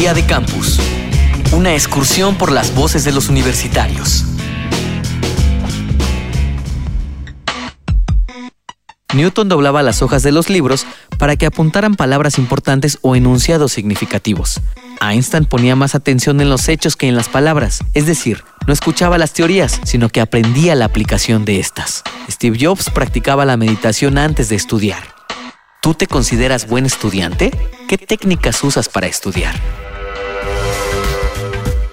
Día 0.00 0.14
de 0.14 0.24
Campus. 0.24 0.80
Una 1.52 1.74
excursión 1.74 2.34
por 2.36 2.52
las 2.52 2.74
voces 2.74 3.04
de 3.04 3.12
los 3.12 3.28
universitarios. 3.28 4.24
Newton 9.12 9.50
doblaba 9.50 9.82
las 9.82 10.00
hojas 10.00 10.22
de 10.22 10.32
los 10.32 10.48
libros 10.48 10.86
para 11.18 11.36
que 11.36 11.44
apuntaran 11.44 11.96
palabras 11.96 12.38
importantes 12.38 12.96
o 13.02 13.14
enunciados 13.14 13.72
significativos. 13.72 14.62
Einstein 15.02 15.44
ponía 15.44 15.76
más 15.76 15.94
atención 15.94 16.40
en 16.40 16.48
los 16.48 16.70
hechos 16.70 16.96
que 16.96 17.06
en 17.06 17.14
las 17.14 17.28
palabras, 17.28 17.80
es 17.92 18.06
decir, 18.06 18.42
no 18.66 18.72
escuchaba 18.72 19.18
las 19.18 19.34
teorías, 19.34 19.82
sino 19.84 20.08
que 20.08 20.22
aprendía 20.22 20.74
la 20.76 20.86
aplicación 20.86 21.44
de 21.44 21.60
estas. 21.60 22.04
Steve 22.30 22.56
Jobs 22.58 22.88
practicaba 22.88 23.44
la 23.44 23.58
meditación 23.58 24.16
antes 24.16 24.48
de 24.48 24.56
estudiar. 24.56 25.02
¿Tú 25.82 25.92
te 25.92 26.06
consideras 26.06 26.66
buen 26.66 26.86
estudiante? 26.86 27.50
¿Qué 27.86 27.98
técnicas 27.98 28.64
usas 28.64 28.88
para 28.88 29.06
estudiar? 29.06 29.60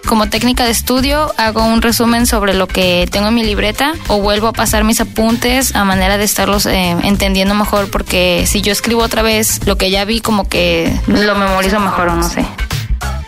Como 0.07 0.29
técnica 0.29 0.63
de 0.63 0.71
estudio 0.71 1.33
hago 1.35 1.65
un 1.65 1.81
resumen 1.81 2.27
sobre 2.27 2.53
lo 2.53 2.65
que 2.67 3.09
tengo 3.11 3.27
en 3.27 3.35
mi 3.35 3.43
libreta 3.43 3.93
o 4.07 4.21
vuelvo 4.21 4.47
a 4.47 4.53
pasar 4.53 4.85
mis 4.85 5.01
apuntes 5.01 5.75
a 5.75 5.83
manera 5.83 6.17
de 6.17 6.23
estarlos 6.23 6.65
eh, 6.65 6.95
entendiendo 7.03 7.53
mejor 7.53 7.91
porque 7.91 8.45
si 8.47 8.61
yo 8.61 8.71
escribo 8.71 9.03
otra 9.03 9.21
vez 9.21 9.67
lo 9.67 9.77
que 9.77 9.91
ya 9.91 10.05
vi 10.05 10.21
como 10.21 10.47
que 10.47 10.97
lo 11.07 11.35
memorizo 11.35 11.81
mejor 11.81 12.07
o 12.07 12.15
no 12.15 12.27
sé. 12.27 12.45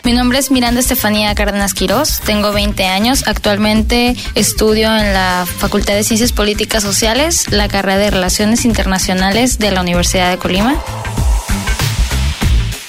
Mi 0.05 0.13
nombre 0.13 0.39
es 0.39 0.51
Miranda 0.51 0.79
Estefanía 0.79 1.35
Cárdenas 1.35 1.73
Quirós, 1.73 2.21
tengo 2.21 2.53
20 2.53 2.85
años, 2.85 3.27
actualmente 3.27 4.15
estudio 4.35 4.95
en 4.95 5.13
la 5.13 5.45
Facultad 5.45 5.95
de 5.95 6.05
Ciencias 6.05 6.31
Políticas 6.31 6.81
Sociales, 6.81 7.51
la 7.51 7.67
carrera 7.67 7.97
de 7.97 8.09
Relaciones 8.09 8.63
Internacionales 8.63 9.59
de 9.59 9.71
la 9.71 9.81
Universidad 9.81 10.31
de 10.31 10.37
Colima. 10.37 10.81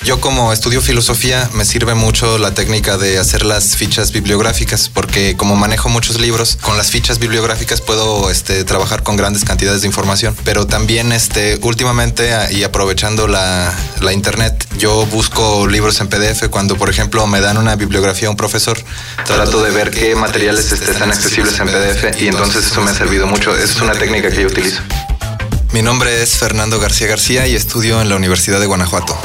Yo 0.03 0.19
como 0.19 0.51
estudio 0.53 0.81
filosofía 0.81 1.51
me 1.53 1.67
sirve 1.67 1.95
mucho 1.95 2.39
la 2.39 2.55
técnica 2.55 2.97
de 2.97 3.19
hacer 3.19 3.45
las 3.45 3.77
fichas 3.77 4.13
bibliográficas 4.13 4.89
porque 4.89 5.37
como 5.37 5.57
manejo 5.57 5.91
muchos 5.91 6.19
libros, 6.19 6.57
con 6.63 6.79
las 6.79 6.91
fichas 6.91 7.19
bibliográficas 7.19 7.83
puedo 7.83 8.31
este, 8.31 8.65
trabajar 8.65 9.03
con 9.03 9.17
grandes 9.17 9.45
cantidades 9.45 9.83
de 9.83 9.89
información. 9.89 10.35
Pero 10.43 10.67
también 10.67 11.13
este, 11.13 11.59
últimamente 11.63 12.31
y 12.51 12.63
aprovechando 12.63 13.29
la, 13.29 13.75
la 14.01 14.13
internet, 14.15 14.67
yo 14.79 15.05
busco 15.07 15.67
libros 15.67 16.01
en 16.01 16.09
PDF 16.09 16.49
cuando 16.49 16.77
por 16.77 16.89
ejemplo 16.89 17.27
me 17.27 17.43
dan 17.43 17.59
una 17.59 17.77
bibliografía 17.77 18.29
a 18.29 18.31
un 18.31 18.39
profesor, 18.39 18.83
trato 19.27 19.63
de 19.63 19.71
ver 19.71 19.91
qué 19.91 20.15
materiales 20.15 20.73
este, 20.73 20.93
están 20.93 21.11
accesibles 21.11 21.61
en 21.61 21.67
PDF 21.67 22.21
y 22.23 22.29
entonces 22.29 22.67
eso 22.67 22.81
me 22.81 22.91
ha 22.91 22.95
servido 22.95 23.27
mucho. 23.27 23.55
Es 23.55 23.79
una 23.83 23.93
técnica 23.93 24.31
que 24.31 24.43
yo 24.43 24.49
utilizo. 24.49 24.81
Mi 25.73 25.83
nombre 25.83 26.23
es 26.23 26.31
Fernando 26.31 26.81
García 26.81 27.07
García 27.07 27.47
y 27.47 27.55
estudio 27.55 28.01
en 28.01 28.09
la 28.09 28.17
Universidad 28.17 28.61
de 28.61 28.67
Guanajuato. 28.67 29.17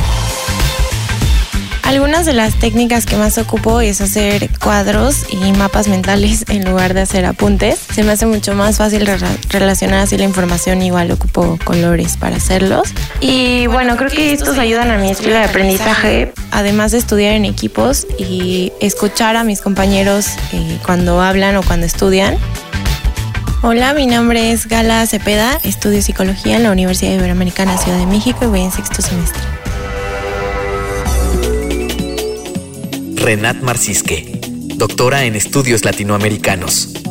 Algunas 1.86 2.26
de 2.26 2.34
las 2.34 2.56
técnicas 2.56 3.06
que 3.06 3.16
más 3.16 3.38
ocupo 3.38 3.80
es 3.80 4.02
hacer 4.02 4.50
cuadros 4.60 5.28
y 5.30 5.52
mapas 5.52 5.88
mentales 5.88 6.44
en 6.50 6.66
lugar 6.66 6.96
de 6.96 7.02
hacer 7.02 7.26
apuntes. 7.26 7.78
Se 7.78 8.04
me 8.04 8.12
hace 8.12 8.26
mucho 8.26 8.56
más 8.56 8.78
fácil 8.78 9.08
relacionar 9.50 10.00
así 10.00 10.18
la 10.18 10.24
información, 10.24 10.82
igual 10.82 11.12
ocupo 11.12 11.60
colores 11.64 12.18
para 12.18 12.38
hacerlos. 12.38 12.90
Y 13.22 13.68
bueno, 13.68 13.98
creo 13.98 14.10
que 14.10 14.34
estos 14.34 14.58
ayudan 14.58 14.90
a 14.90 14.98
mi 14.98 15.12
estilo 15.12 15.34
de 15.36 15.44
aprendizaje, 15.44 16.34
además 16.50 16.92
de 16.92 16.98
estudiar 16.98 17.34
en 17.34 17.46
equipos 17.46 18.08
y 18.18 18.74
escuchar 18.82 19.36
a 19.36 19.44
mis 19.44 19.62
compañeros 19.62 20.26
eh, 20.54 20.80
cuando 20.84 21.22
hablan 21.22 21.56
o 21.56 21.62
cuando 21.62 21.86
estudian. 21.86 22.36
Hola, 23.62 23.94
mi 23.94 24.08
nombre 24.08 24.52
es 24.52 24.68
Gala 24.68 25.06
Cepeda, 25.06 25.60
estudio 25.64 26.02
psicología 26.02 26.58
en 26.58 26.64
la 26.64 26.72
Universidad 26.72 27.14
Iberoamericana 27.14 27.78
Ciudad 27.78 28.00
de 28.00 28.08
México 28.08 28.40
y 28.42 28.48
voy 28.48 28.62
en 28.62 28.72
sexto 28.72 29.04
semestre. 29.04 29.55
Renat 33.26 33.60
Marcisque, 33.64 34.40
doctora 34.76 35.26
en 35.26 35.36
estudios 35.36 35.84
latinoamericanos 35.84 37.05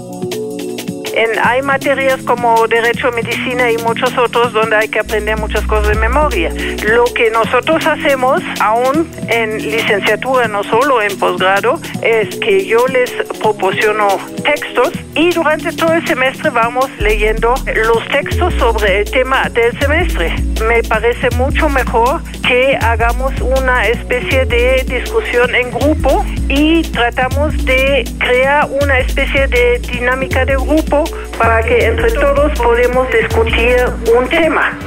hay 1.42 1.62
materias 1.62 2.22
como 2.22 2.66
Derecho, 2.66 3.10
Medicina 3.12 3.70
y 3.70 3.76
muchos 3.78 4.16
otros 4.16 4.52
donde 4.52 4.76
hay 4.76 4.88
que 4.88 5.00
aprender 5.00 5.38
muchas 5.38 5.64
cosas 5.66 5.88
de 5.88 5.94
memoria. 5.96 6.50
Lo 6.88 7.04
que 7.04 7.30
nosotros 7.30 7.86
hacemos, 7.86 8.42
aún 8.60 9.08
en 9.28 9.58
licenciatura, 9.58 10.48
no 10.48 10.62
solo 10.64 11.02
en 11.02 11.16
posgrado, 11.18 11.80
es 12.02 12.36
que 12.36 12.64
yo 12.66 12.86
les 12.88 13.10
proporciono 13.40 14.08
textos 14.42 14.90
y 15.14 15.30
durante 15.30 15.72
todo 15.72 15.92
el 15.92 16.06
semestre 16.06 16.50
vamos 16.50 16.90
leyendo 16.98 17.54
los 17.66 18.06
textos 18.08 18.52
sobre 18.54 19.00
el 19.00 19.10
tema 19.10 19.48
del 19.50 19.78
semestre. 19.78 20.34
Me 20.66 20.82
parece 20.82 21.30
mucho 21.36 21.68
mejor 21.68 22.22
que 22.46 22.76
hagamos 22.80 23.32
una 23.40 23.86
especie 23.88 24.44
de 24.46 24.84
discusión 24.86 25.54
en 25.54 25.70
grupo 25.70 26.24
y 26.48 26.82
tratamos 26.82 27.64
de 27.64 28.04
crear 28.18 28.68
una 28.82 28.98
especie 28.98 29.46
de 29.46 29.78
dinámica 29.78 30.44
de 30.44 30.56
grupo 30.56 31.04
para 31.38 31.62
que 31.62 31.86
entre 31.86 32.10
todos 32.12 32.52
podamos 32.58 33.08
discutir 33.10 33.76
un 34.16 34.28
tema. 34.28 34.78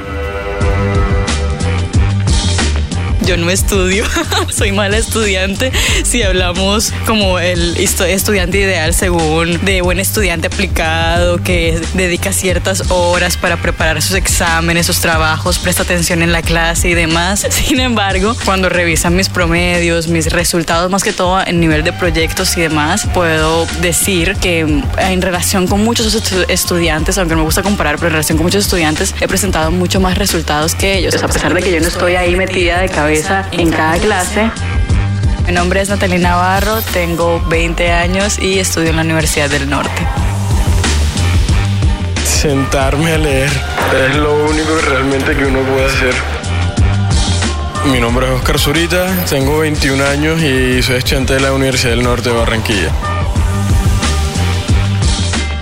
Yo 3.28 3.36
no 3.36 3.50
estudio, 3.50 4.04
soy 4.56 4.72
mala 4.72 4.96
estudiante. 4.96 5.70
Si 6.02 6.22
hablamos 6.22 6.94
como 7.06 7.38
el 7.38 7.76
estudiante 7.76 8.58
ideal 8.58 8.94
según 8.94 9.62
de 9.66 9.82
buen 9.82 10.00
estudiante 10.00 10.46
aplicado, 10.46 11.36
que 11.42 11.78
dedica 11.92 12.32
ciertas 12.32 12.90
horas 12.90 13.36
para 13.36 13.58
preparar 13.58 14.00
sus 14.00 14.14
exámenes, 14.14 14.86
sus 14.86 15.00
trabajos, 15.00 15.58
presta 15.58 15.82
atención 15.82 16.22
en 16.22 16.32
la 16.32 16.40
clase 16.40 16.88
y 16.88 16.94
demás. 16.94 17.46
Sin 17.50 17.80
embargo, 17.80 18.34
cuando 18.46 18.70
revisan 18.70 19.14
mis 19.14 19.28
promedios, 19.28 20.08
mis 20.08 20.32
resultados, 20.32 20.90
más 20.90 21.04
que 21.04 21.12
todo 21.12 21.46
en 21.46 21.60
nivel 21.60 21.84
de 21.84 21.92
proyectos 21.92 22.56
y 22.56 22.62
demás, 22.62 23.06
puedo 23.12 23.66
decir 23.82 24.36
que 24.36 24.60
en 24.60 25.20
relación 25.20 25.66
con 25.66 25.84
muchos 25.84 26.14
estudiantes, 26.48 27.18
aunque 27.18 27.34
no 27.34 27.40
me 27.40 27.44
gusta 27.44 27.62
comparar, 27.62 27.96
pero 27.96 28.06
en 28.06 28.12
relación 28.12 28.38
con 28.38 28.46
muchos 28.46 28.64
estudiantes, 28.64 29.14
he 29.20 29.28
presentado 29.28 29.70
mucho 29.70 30.00
más 30.00 30.16
resultados 30.16 30.74
que 30.74 30.96
ellos. 30.96 31.22
A 31.22 31.28
pesar 31.28 31.52
de 31.52 31.60
que 31.60 31.70
yo 31.70 31.80
no 31.80 31.88
estoy 31.88 32.16
ahí 32.16 32.34
metida 32.34 32.80
de 32.80 32.88
cabeza 32.88 33.17
en 33.50 33.70
cada 33.70 33.98
clase. 33.98 34.50
Mi 35.46 35.52
nombre 35.52 35.80
es 35.80 35.88
Natalie 35.88 36.18
Navarro, 36.18 36.80
tengo 36.92 37.42
20 37.48 37.90
años 37.90 38.38
y 38.38 38.60
estudio 38.60 38.90
en 38.90 38.96
la 38.96 39.02
Universidad 39.02 39.50
del 39.50 39.68
Norte. 39.68 40.06
Sentarme 42.24 43.12
a 43.12 43.18
leer 43.18 43.50
es 44.08 44.16
lo 44.16 44.44
único 44.44 44.80
realmente 44.88 45.34
que 45.36 45.46
uno 45.46 45.60
puede 45.60 45.86
hacer. 45.86 46.14
Mi 47.90 48.00
nombre 48.00 48.26
es 48.26 48.32
Oscar 48.32 48.58
Zurita, 48.58 49.24
tengo 49.28 49.58
21 49.58 50.04
años 50.04 50.40
y 50.40 50.80
soy 50.82 50.96
estudiante 50.96 51.34
de 51.34 51.40
la 51.40 51.52
Universidad 51.52 51.90
del 51.90 52.04
Norte 52.04 52.28
de 52.28 52.36
Barranquilla. 52.36 52.92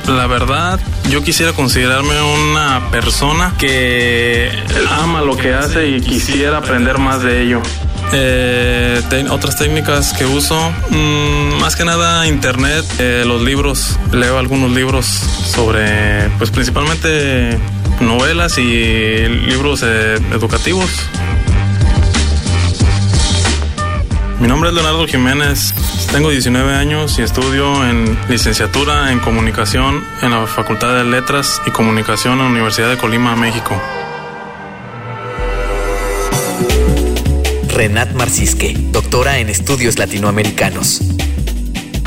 La 0.06 0.26
verdad, 0.28 0.78
yo 1.10 1.22
quisiera 1.22 1.52
considerarme 1.52 2.14
una 2.22 2.90
persona 2.90 3.54
que 3.58 4.50
ama 4.90 5.20
lo 5.20 5.36
que 5.36 5.52
hace 5.52 5.88
y 5.88 6.00
quisiera 6.00 6.58
aprender 6.58 6.98
más 6.98 7.22
de 7.22 7.42
ello. 7.42 7.62
Eh, 8.12 9.02
otras 9.30 9.58
técnicas 9.58 10.12
que 10.12 10.24
uso, 10.24 10.56
mm, 10.90 11.60
más 11.60 11.74
que 11.74 11.84
nada 11.84 12.26
internet, 12.28 12.84
eh, 12.98 13.24
los 13.26 13.42
libros, 13.42 13.98
leo 14.12 14.38
algunos 14.38 14.70
libros 14.70 15.06
sobre, 15.06 16.28
pues 16.38 16.50
principalmente 16.50 17.58
novelas 18.00 18.58
y 18.58 19.26
libros 19.26 19.82
eh, 19.84 20.18
educativos. 20.32 20.90
Mi 24.38 24.48
nombre 24.48 24.68
es 24.68 24.74
Leonardo 24.74 25.06
Jiménez, 25.06 25.72
tengo 26.12 26.28
19 26.28 26.74
años 26.74 27.18
y 27.18 27.22
estudio 27.22 27.88
en 27.88 28.18
licenciatura 28.28 29.10
en 29.10 29.18
comunicación 29.20 30.04
en 30.20 30.30
la 30.30 30.46
Facultad 30.46 30.94
de 30.94 31.04
Letras 31.04 31.62
y 31.66 31.70
Comunicación 31.70 32.34
en 32.34 32.38
la 32.40 32.50
Universidad 32.50 32.90
de 32.90 32.98
Colima, 32.98 33.34
México. 33.34 33.80
Renat 37.68 38.12
Marcisque, 38.12 38.76
doctora 38.92 39.38
en 39.38 39.48
estudios 39.48 39.98
latinoamericanos 39.98 41.00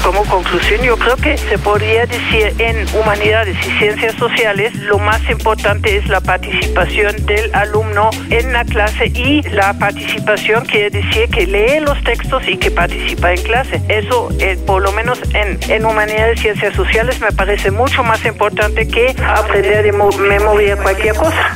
como 0.09 0.25
conclusión, 0.25 0.81
yo 0.81 0.97
creo 0.97 1.15
que 1.17 1.37
se 1.37 1.59
podría 1.59 2.07
decir 2.07 2.55
en 2.57 2.83
humanidades 2.97 3.55
y 3.63 3.69
ciencias 3.77 4.15
sociales, 4.15 4.73
lo 4.73 4.97
más 4.97 5.21
importante 5.29 5.97
es 5.97 6.07
la 6.07 6.19
participación 6.19 7.15
del 7.27 7.53
alumno 7.53 8.09
en 8.31 8.51
la 8.51 8.65
clase 8.65 9.05
y 9.05 9.43
la 9.43 9.77
participación 9.77 10.65
quiere 10.65 10.89
decir 10.89 11.29
que 11.29 11.45
lee 11.45 11.79
los 11.81 12.03
textos 12.03 12.41
y 12.47 12.57
que 12.57 12.71
participa 12.71 13.33
en 13.33 13.43
clase. 13.43 13.83
Eso, 13.87 14.29
eh, 14.39 14.57
por 14.65 14.81
lo 14.81 14.91
menos 14.93 15.21
en, 15.35 15.59
en 15.69 15.85
humanidades 15.85 16.39
y 16.39 16.41
ciencias 16.41 16.73
sociales, 16.73 17.21
me 17.21 17.31
parece 17.31 17.69
mucho 17.69 18.03
más 18.03 18.25
importante 18.25 18.87
que 18.87 19.15
aprender 19.23 19.83
de 19.83 19.91
memoria 19.91 20.75
cualquier 20.77 21.13
cosa. 21.13 21.55